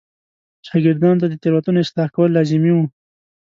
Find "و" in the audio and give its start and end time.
2.73-2.79